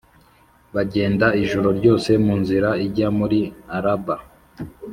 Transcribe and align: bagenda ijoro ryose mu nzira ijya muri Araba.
bagenda 0.75 1.27
ijoro 1.43 1.67
ryose 1.79 2.11
mu 2.25 2.33
nzira 2.41 2.69
ijya 2.85 3.07
muri 3.19 3.39
Araba. 3.77 4.15